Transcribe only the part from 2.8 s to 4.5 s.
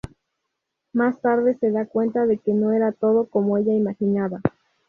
todo como ella imaginaba.